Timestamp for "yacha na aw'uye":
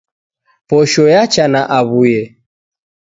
1.13-2.23